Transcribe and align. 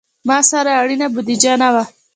ما 0.27 0.37
سره 0.49 0.71
اړینه 0.81 1.07
بودیجه 1.13 1.53
نه 1.61 1.69
وه. 1.73 1.83